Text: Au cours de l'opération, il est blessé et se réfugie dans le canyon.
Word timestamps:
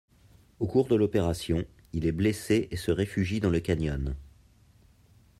Au 0.59 0.65
cours 0.65 0.87
de 0.87 0.95
l'opération, 0.95 1.63
il 1.93 2.07
est 2.07 2.11
blessé 2.11 2.67
et 2.71 2.75
se 2.75 2.89
réfugie 2.89 3.39
dans 3.39 3.51
le 3.51 3.59
canyon. 3.59 4.15